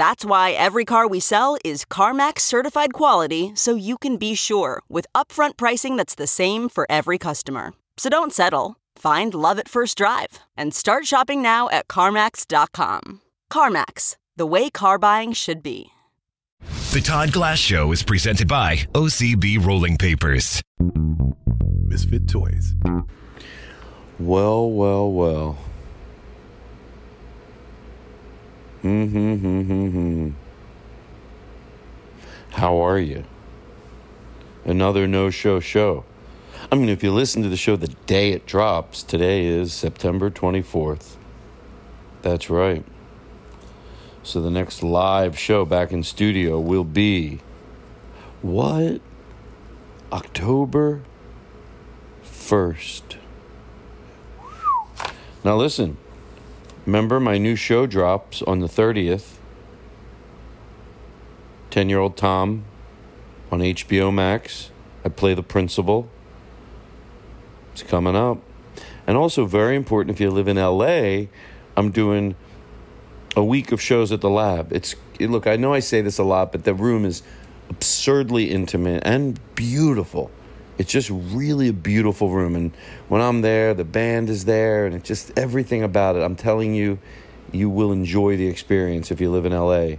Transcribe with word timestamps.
That's 0.00 0.24
why 0.24 0.52
every 0.52 0.86
car 0.86 1.06
we 1.06 1.20
sell 1.20 1.58
is 1.62 1.84
CarMax 1.84 2.40
certified 2.40 2.94
quality 2.94 3.52
so 3.54 3.74
you 3.74 3.98
can 3.98 4.16
be 4.16 4.34
sure 4.34 4.80
with 4.88 5.06
upfront 5.14 5.58
pricing 5.58 5.96
that's 5.96 6.14
the 6.14 6.26
same 6.26 6.70
for 6.70 6.86
every 6.88 7.18
customer. 7.18 7.74
So 7.98 8.08
don't 8.08 8.32
settle. 8.32 8.76
Find 8.96 9.34
love 9.34 9.58
at 9.58 9.68
first 9.68 9.98
drive 9.98 10.38
and 10.56 10.72
start 10.72 11.04
shopping 11.04 11.42
now 11.42 11.68
at 11.68 11.86
CarMax.com. 11.88 13.20
CarMax, 13.52 14.16
the 14.36 14.46
way 14.46 14.70
car 14.70 14.96
buying 14.96 15.34
should 15.34 15.62
be. 15.62 15.90
The 16.92 17.02
Todd 17.02 17.30
Glass 17.30 17.58
Show 17.58 17.92
is 17.92 18.02
presented 18.02 18.48
by 18.48 18.76
OCB 18.94 19.62
Rolling 19.62 19.98
Papers. 19.98 20.62
Misfit 21.88 22.26
Toys. 22.26 22.72
Well, 24.18 24.70
well, 24.70 25.12
well. 25.12 25.58
Hmm, 28.82 29.04
hmm, 29.04 29.34
hmm, 29.34 29.62
hmm, 29.62 29.88
hmm. 29.88 30.30
How 32.52 32.78
are 32.78 32.98
you? 32.98 33.24
Another 34.64 35.06
no 35.06 35.28
show 35.28 35.60
show. 35.60 36.04
I 36.72 36.76
mean, 36.76 36.88
if 36.88 37.02
you 37.02 37.12
listen 37.12 37.42
to 37.42 37.48
the 37.48 37.56
show 37.58 37.76
the 37.76 37.88
day 38.06 38.32
it 38.32 38.46
drops, 38.46 39.02
today 39.02 39.44
is 39.44 39.72
September 39.72 40.30
24th. 40.30 41.16
That's 42.22 42.48
right. 42.48 42.84
So 44.22 44.40
the 44.40 44.50
next 44.50 44.82
live 44.82 45.38
show 45.38 45.64
back 45.64 45.92
in 45.92 46.02
studio 46.02 46.58
will 46.58 46.84
be 46.84 47.40
what? 48.40 49.00
October 50.10 51.02
1st. 52.24 53.16
Now 55.44 55.56
listen. 55.56 55.98
Remember 56.86 57.20
my 57.20 57.38
new 57.38 57.56
show 57.56 57.86
drops 57.86 58.42
on 58.42 58.60
the 58.60 58.66
30th. 58.66 59.36
10-year-old 61.70 62.16
Tom 62.16 62.64
on 63.52 63.60
HBO 63.60 64.12
Max. 64.12 64.70
I 65.04 65.08
play 65.08 65.34
the 65.34 65.42
principal. 65.42 66.08
It's 67.72 67.82
coming 67.82 68.16
up. 68.16 68.38
And 69.06 69.16
also 69.16 69.44
very 69.44 69.76
important 69.76 70.14
if 70.14 70.20
you 70.20 70.30
live 70.30 70.48
in 70.48 70.56
LA, 70.56 71.26
I'm 71.76 71.90
doing 71.90 72.34
a 73.36 73.44
week 73.44 73.72
of 73.72 73.80
shows 73.80 74.12
at 74.12 74.20
the 74.20 74.30
lab. 74.30 74.72
It's 74.72 74.94
it, 75.18 75.30
look, 75.30 75.46
I 75.46 75.56
know 75.56 75.72
I 75.74 75.80
say 75.80 76.00
this 76.00 76.18
a 76.18 76.24
lot, 76.24 76.50
but 76.52 76.64
the 76.64 76.74
room 76.74 77.04
is 77.04 77.22
absurdly 77.68 78.50
intimate 78.50 79.02
and 79.04 79.38
beautiful. 79.54 80.30
It's 80.80 80.90
just 80.90 81.10
really 81.10 81.68
a 81.68 81.74
beautiful 81.74 82.30
room, 82.30 82.56
and 82.56 82.72
when 83.08 83.20
I'm 83.20 83.42
there, 83.42 83.74
the 83.74 83.84
band 83.84 84.30
is 84.30 84.46
there, 84.46 84.86
and 84.86 84.94
it's 84.94 85.06
just 85.06 85.30
everything 85.38 85.82
about 85.82 86.16
it. 86.16 86.20
I'm 86.20 86.36
telling 86.36 86.72
you, 86.74 86.98
you 87.52 87.68
will 87.68 87.92
enjoy 87.92 88.38
the 88.38 88.46
experience 88.46 89.10
if 89.10 89.20
you 89.20 89.30
live 89.30 89.44
in 89.44 89.52
LA. 89.52 89.96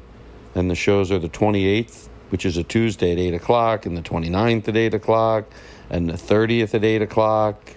And 0.55 0.71
the 0.71 0.75
shows 0.75 1.11
are 1.11 1.19
the 1.19 1.29
28th, 1.29 2.07
which 2.29 2.47
is 2.47 2.57
a 2.57 2.63
Tuesday 2.63 3.11
at 3.11 3.19
8 3.19 3.35
o'clock, 3.35 3.85
and 3.85 3.95
the 3.95 4.01
29th 4.01 4.69
at 4.69 4.75
8 4.75 4.95
o'clock, 4.95 5.45
and 5.91 6.09
the 6.09 6.13
30th 6.13 6.73
at 6.73 6.83
8 6.83 7.03
o'clock, 7.03 7.73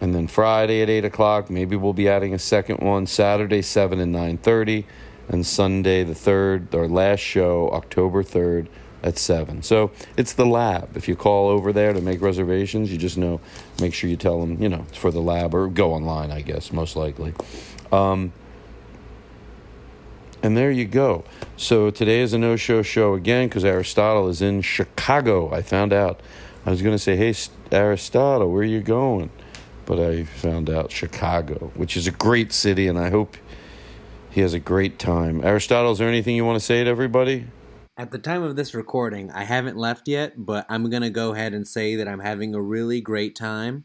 and 0.00 0.14
then 0.14 0.26
Friday 0.28 0.80
at 0.80 0.88
8 0.88 1.04
o'clock. 1.04 1.50
Maybe 1.50 1.76
we'll 1.76 1.92
be 1.92 2.08
adding 2.08 2.32
a 2.32 2.38
second 2.38 2.80
one. 2.80 3.04
Saturday, 3.04 3.60
7 3.60 4.00
and 4.00 4.14
9.30, 4.14 4.86
and 5.28 5.44
Sunday, 5.44 6.04
the 6.04 6.14
3rd, 6.14 6.74
our 6.74 6.88
last 6.88 7.20
show, 7.20 7.68
October 7.72 8.22
3rd 8.22 8.68
at 9.06 9.18
7. 9.18 9.62
So 9.62 9.92
it's 10.16 10.32
the 10.32 10.44
lab. 10.44 10.96
If 10.96 11.06
you 11.08 11.14
call 11.14 11.48
over 11.48 11.72
there 11.72 11.92
to 11.92 12.00
make 12.00 12.20
reservations, 12.20 12.90
you 12.90 12.98
just 12.98 13.16
know, 13.16 13.40
make 13.80 13.94
sure 13.94 14.10
you 14.10 14.16
tell 14.16 14.40
them, 14.40 14.60
you 14.60 14.68
know, 14.68 14.84
it's 14.88 14.98
for 14.98 15.12
the 15.12 15.20
lab, 15.20 15.54
or 15.54 15.68
go 15.68 15.94
online, 15.94 16.32
I 16.32 16.40
guess, 16.42 16.72
most 16.72 16.96
likely. 16.96 17.32
Um, 17.92 18.32
and 20.42 20.56
there 20.56 20.72
you 20.72 20.84
go. 20.84 21.24
So 21.56 21.90
today 21.90 22.20
is 22.20 22.32
a 22.32 22.38
no 22.38 22.56
show 22.56 22.82
show 22.82 23.14
again 23.14 23.48
because 23.48 23.64
Aristotle 23.64 24.28
is 24.28 24.42
in 24.42 24.60
Chicago. 24.60 25.54
I 25.54 25.62
found 25.62 25.92
out. 25.92 26.20
I 26.66 26.70
was 26.70 26.82
going 26.82 26.94
to 26.94 26.98
say, 26.98 27.14
hey, 27.16 27.32
Aristotle, 27.70 28.50
where 28.50 28.62
are 28.62 28.64
you 28.64 28.80
going? 28.80 29.30
But 29.84 30.00
I 30.00 30.24
found 30.24 30.68
out 30.68 30.90
Chicago, 30.90 31.70
which 31.76 31.96
is 31.96 32.08
a 32.08 32.10
great 32.10 32.52
city, 32.52 32.88
and 32.88 32.98
I 32.98 33.10
hope 33.10 33.36
he 34.30 34.40
has 34.40 34.52
a 34.52 34.58
great 34.58 34.98
time. 34.98 35.44
Aristotle, 35.44 35.92
is 35.92 35.98
there 35.98 36.08
anything 36.08 36.34
you 36.34 36.44
want 36.44 36.58
to 36.58 36.64
say 36.64 36.82
to 36.82 36.90
everybody? 36.90 37.46
At 37.98 38.10
the 38.10 38.18
time 38.18 38.42
of 38.42 38.56
this 38.56 38.74
recording, 38.74 39.30
I 39.30 39.44
haven't 39.44 39.78
left 39.78 40.06
yet, 40.06 40.34
but 40.36 40.66
I'm 40.68 40.90
going 40.90 41.00
to 41.00 41.08
go 41.08 41.32
ahead 41.32 41.54
and 41.54 41.66
say 41.66 41.96
that 41.96 42.06
I'm 42.06 42.20
having 42.20 42.54
a 42.54 42.60
really 42.60 43.00
great 43.00 43.34
time. 43.34 43.84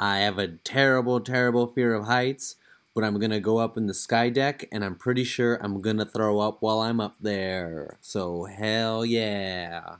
I 0.00 0.18
have 0.18 0.36
a 0.36 0.48
terrible, 0.48 1.20
terrible 1.20 1.68
fear 1.68 1.94
of 1.94 2.06
heights, 2.06 2.56
but 2.92 3.04
I'm 3.04 3.20
going 3.20 3.30
to 3.30 3.38
go 3.38 3.58
up 3.58 3.76
in 3.76 3.86
the 3.86 3.94
sky 3.94 4.30
deck, 4.30 4.66
and 4.72 4.84
I'm 4.84 4.96
pretty 4.96 5.22
sure 5.22 5.60
I'm 5.62 5.80
going 5.80 5.98
to 5.98 6.04
throw 6.04 6.40
up 6.40 6.56
while 6.58 6.80
I'm 6.80 7.00
up 7.00 7.14
there. 7.20 7.98
So, 8.00 8.46
hell 8.46 9.06
yeah. 9.06 9.98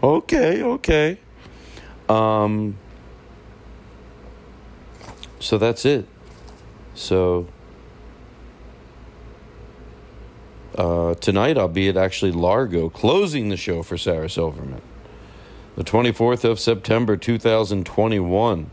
Okay, 0.00 0.62
okay. 0.62 1.18
Um, 2.08 2.78
so 5.40 5.58
that's 5.58 5.84
it. 5.84 6.06
So 6.94 7.48
uh, 10.76 11.14
tonight 11.14 11.56
I'll 11.56 11.68
be 11.68 11.88
at 11.88 11.96
actually 11.96 12.32
Largo 12.32 12.88
closing 12.88 13.48
the 13.48 13.56
show 13.56 13.82
for 13.82 13.96
Sarah 13.96 14.28
Silverman. 14.28 14.82
The 15.76 15.84
24th 15.84 16.44
of 16.44 16.60
September 16.60 17.16
2021. 17.16 18.70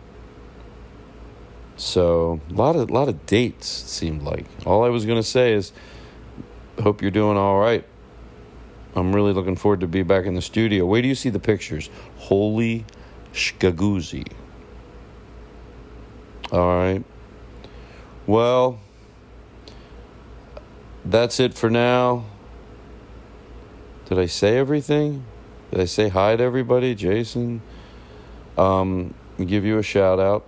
So 1.78 2.40
a 2.50 2.54
lot 2.54 2.76
of 2.76 2.92
lot 2.92 3.10
of 3.10 3.26
dates 3.26 3.68
seemed 3.68 4.22
like. 4.22 4.46
All 4.66 4.84
I 4.84 4.90
was 4.90 5.06
gonna 5.06 5.24
say 5.24 5.54
is 5.54 5.74
hope 6.82 7.02
you're 7.02 7.10
doing 7.10 7.38
all 7.38 7.60
right. 7.60 7.84
I'm 8.96 9.16
really 9.16 9.34
looking 9.34 9.56
forward 9.56 9.80
to 9.80 9.88
be 9.88 10.04
back 10.04 10.26
in 10.26 10.36
the 10.36 10.42
studio. 10.42 10.86
Where 10.86 11.02
do 11.02 11.08
you 11.08 11.16
see 11.16 11.30
the 11.30 11.40
pictures? 11.40 11.90
Holy 12.18 12.86
shkagoozy. 13.34 14.32
All 16.52 16.78
right. 16.78 17.04
Well, 18.28 18.80
that's 21.06 21.40
it 21.40 21.54
for 21.54 21.70
now. 21.70 22.26
Did 24.06 24.20
I 24.20 24.26
say 24.26 24.58
everything? 24.58 25.24
Did 25.72 25.80
I 25.80 25.86
say 25.86 26.10
hi 26.10 26.36
to 26.36 26.44
everybody? 26.44 26.96
Jason? 26.96 27.62
Um, 28.58 29.14
give 29.38 29.64
you 29.64 29.78
a 29.78 29.84
shout 29.84 30.20
out. 30.20 30.46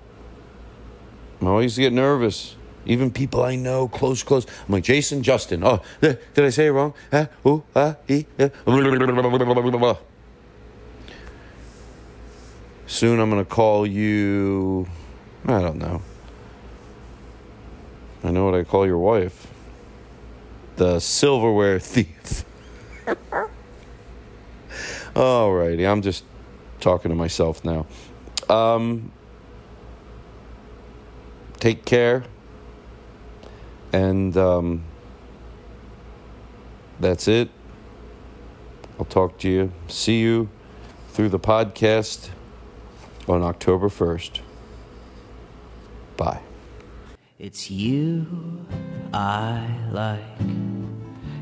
I 1.41 1.45
always 1.45 1.77
get 1.77 1.93
nervous. 1.93 2.55
Even 2.85 3.09
people 3.11 3.41
I 3.41 3.55
know, 3.55 3.87
close, 3.87 4.21
close. 4.23 4.45
I'm 4.67 4.73
like, 4.73 4.83
Jason, 4.83 5.23
Justin. 5.23 5.63
Oh, 5.63 5.81
did 6.01 6.19
I 6.37 6.49
say 6.49 6.67
it 6.67 6.71
wrong? 6.71 6.93
Soon 12.85 13.19
I'm 13.21 13.29
going 13.29 13.43
to 13.43 13.49
call 13.49 13.87
you. 13.87 14.87
I 15.45 15.61
don't 15.61 15.77
know. 15.77 16.01
I 18.25 18.31
know 18.31 18.45
what 18.45 18.55
I 18.55 18.65
call 18.65 18.85
your 18.85 18.97
wife 18.97 19.52
the 20.75 20.99
silverware 20.99 21.79
thief. 21.79 22.45
Alrighty, 25.15 25.87
I'm 25.89 26.01
just 26.01 26.23
talking 26.79 27.09
to 27.09 27.15
myself 27.15 27.63
now. 27.63 27.85
Um, 28.49 29.11
take 31.59 31.85
care. 31.85 32.23
And 33.91 34.35
um, 34.35 34.83
that's 36.99 37.27
it. 37.27 37.49
I'll 38.97 39.05
talk 39.05 39.37
to 39.39 39.49
you. 39.49 39.71
See 39.87 40.19
you 40.19 40.49
through 41.09 41.29
the 41.29 41.39
podcast 41.39 42.29
on 43.27 43.43
October 43.43 43.89
1st. 43.89 44.39
Bye. 46.17 46.41
It's 47.37 47.69
you 47.69 48.65
I 49.13 49.67
like. 49.91 50.62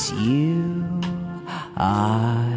It's 0.00 0.12
you 0.12 1.00
I 1.76 2.47